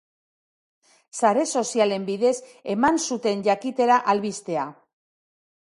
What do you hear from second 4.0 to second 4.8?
albistea.